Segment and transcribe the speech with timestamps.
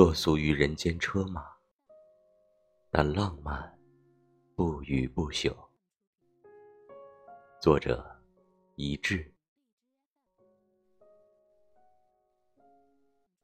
[0.00, 1.44] 落俗于人间车马，
[2.90, 3.78] 但浪漫
[4.56, 5.54] 不渝不朽。
[7.60, 8.18] 作者：
[8.76, 9.30] 一致。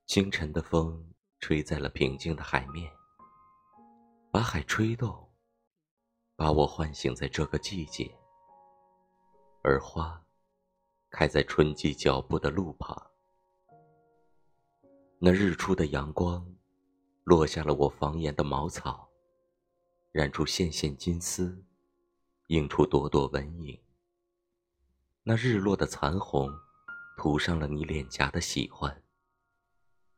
[0.07, 2.91] 清晨的风吹在了平静的海面，
[4.30, 5.30] 把海吹动，
[6.36, 8.11] 把我唤醒在这个季节。
[9.62, 10.25] 而花，
[11.11, 12.96] 开在春季脚步的路旁。
[15.18, 16.46] 那日出的阳光，
[17.25, 19.08] 落下了我房檐的茅草，
[20.12, 21.64] 染出线线金丝，
[22.48, 23.80] 映出朵朵纹影。
[25.22, 26.52] 那日落的残红，
[27.16, 29.02] 涂上了你脸颊的喜欢，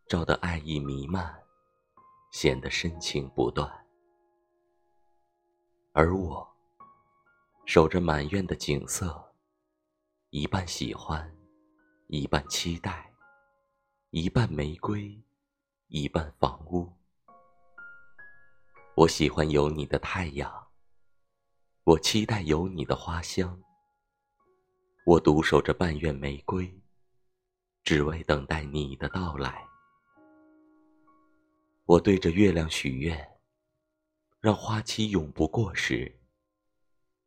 [0.08, 1.42] 照得爱意弥漫，
[2.32, 3.86] 显得深情不断。
[5.92, 6.46] 而我，
[7.66, 9.32] 守着满院的景色，
[10.30, 11.32] 一半喜欢，
[12.08, 13.08] 一半期待。
[14.20, 15.16] 一半玫瑰，
[15.86, 16.92] 一半房屋。
[18.97, 20.52] 我喜欢有你的太阳，
[21.84, 23.62] 我期待有你的花香。
[25.06, 26.83] 我独守着半院玫瑰，
[27.84, 29.64] 只为等待你的到来。
[31.84, 33.39] 我对着月亮许愿，
[34.41, 36.19] 让花期永不过时，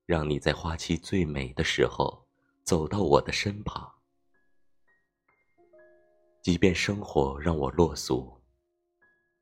[0.06, 2.28] 让你在花期最美的时候
[2.66, 3.90] 走到我的身旁。
[6.42, 8.42] 即便生活让我落俗，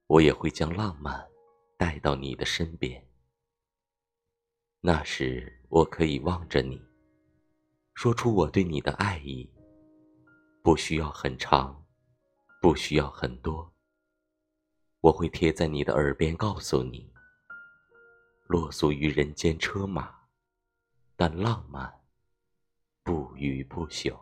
[0.08, 1.26] 我也会将浪漫
[1.78, 3.02] 带到你的身边。
[4.82, 6.82] 那时，我可以望着你，
[7.94, 9.50] 说出我对你的爱意。
[10.62, 11.86] 不需要很长，
[12.62, 13.74] 不需要很多。
[15.00, 17.10] 我会贴在你的耳边，告诉你：
[18.48, 20.14] 落俗于人间车马，
[21.16, 22.02] 但浪漫
[23.04, 24.20] 不渝不朽。